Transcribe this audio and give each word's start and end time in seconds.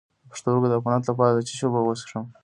د 0.23 0.25
پښتورګو 0.31 0.67
د 0.69 0.73
عفونت 0.79 1.03
لپاره 1.09 1.31
د 1.35 1.39
څه 1.47 1.53
شي 1.57 1.63
اوبه 1.67 1.79
وڅښم؟ 1.83 2.25